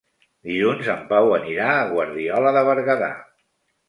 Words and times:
Dilluns 0.51 0.87
en 0.93 1.03
Pau 1.11 1.29
anirà 1.37 1.67
a 1.73 1.83
Guardiola 1.91 2.55
de 2.57 2.65
Berguedà. 2.71 3.11